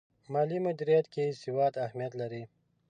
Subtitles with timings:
[0.33, 2.43] مالي مدیریت کې سواد اهمیت لري.